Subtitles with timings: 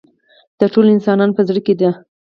[0.59, 1.89] د ټولو انسانانو په زړه کې ده.